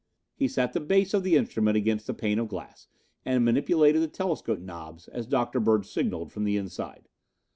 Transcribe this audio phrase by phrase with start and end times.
[0.33, 2.87] He sat the base of the instrument against the pane of glass
[3.23, 5.59] and manipulated the telescope knobs as Dr.
[5.59, 7.07] Bird signalled from the inside.